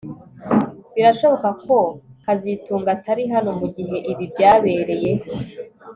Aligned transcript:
Birashoboka 0.93 1.49
ko 1.65 1.77
kazitunga 2.25 2.89
atari 2.95 3.23
hano 3.33 3.51
mugihe 3.59 3.95
ibi 4.11 4.23
byabereye 4.33 5.11